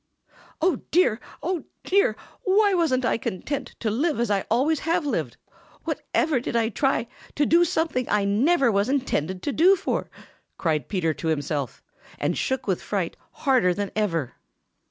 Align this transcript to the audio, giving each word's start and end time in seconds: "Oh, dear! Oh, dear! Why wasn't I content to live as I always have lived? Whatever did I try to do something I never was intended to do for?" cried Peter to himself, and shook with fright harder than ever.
"Oh, 0.61 0.77
dear! 0.89 1.19
Oh, 1.43 1.65
dear! 1.83 2.15
Why 2.41 2.73
wasn't 2.73 3.05
I 3.05 3.19
content 3.19 3.75
to 3.81 3.91
live 3.91 4.19
as 4.19 4.31
I 4.31 4.45
always 4.49 4.79
have 4.79 5.05
lived? 5.05 5.37
Whatever 5.83 6.39
did 6.39 6.55
I 6.55 6.69
try 6.69 7.07
to 7.35 7.45
do 7.45 7.63
something 7.63 8.07
I 8.09 8.25
never 8.25 8.71
was 8.71 8.89
intended 8.89 9.43
to 9.43 9.51
do 9.51 9.75
for?" 9.75 10.09
cried 10.57 10.87
Peter 10.89 11.13
to 11.13 11.27
himself, 11.27 11.83
and 12.17 12.35
shook 12.35 12.65
with 12.65 12.81
fright 12.81 13.15
harder 13.31 13.75
than 13.75 13.91
ever. 13.95 14.33